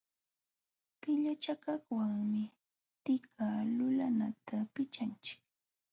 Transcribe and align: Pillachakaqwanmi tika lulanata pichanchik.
Pillachakaqwanmi 1.01 2.43
tika 3.03 3.45
lulanata 3.77 4.57
pichanchik. 4.73 5.39